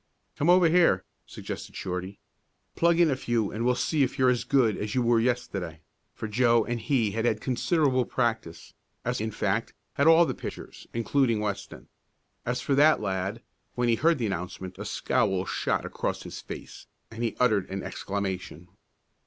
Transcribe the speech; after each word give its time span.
"Come 0.35 0.49
over 0.49 0.67
here," 0.67 1.03
suggested 1.27 1.75
Shorty. 1.75 2.17
"Plug 2.75 2.99
in 2.99 3.11
a 3.11 3.15
few 3.15 3.51
and 3.51 3.63
we'll 3.63 3.75
see 3.75 4.01
if 4.01 4.17
you're 4.17 4.31
as 4.31 4.43
good 4.43 4.75
as 4.75 4.95
you 4.95 5.03
were 5.03 5.19
yesterday," 5.19 5.81
for 6.15 6.27
Joe 6.27 6.65
and 6.65 6.79
he 6.79 7.11
had 7.11 7.25
had 7.25 7.39
considerable 7.39 8.05
practice, 8.05 8.73
as, 9.05 9.21
in 9.21 9.29
fact, 9.29 9.75
had 9.93 10.07
all 10.07 10.25
the 10.25 10.33
pitchers, 10.33 10.87
including 10.91 11.39
Weston. 11.39 11.87
As 12.47 12.61
for 12.61 12.73
that 12.73 12.99
lad, 12.99 13.43
when 13.75 13.89
he 13.89 13.95
heard 13.95 14.17
the 14.17 14.25
announcement 14.25 14.79
a 14.79 14.85
scowl 14.85 15.45
shot 15.45 15.85
across 15.85 16.23
his 16.23 16.41
face, 16.41 16.87
and 17.11 17.21
he 17.21 17.37
uttered 17.39 17.69
an 17.69 17.83
exclamation. 17.83 18.69